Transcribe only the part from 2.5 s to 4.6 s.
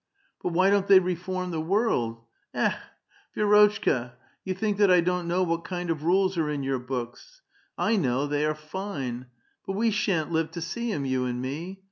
Ekh I Vi^rotchka, you